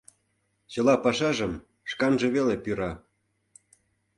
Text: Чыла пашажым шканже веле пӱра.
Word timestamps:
Чыла 0.71 0.95
пашажым 1.03 1.53
шканже 1.89 2.27
веле 2.35 2.55
пӱра. 2.63 2.91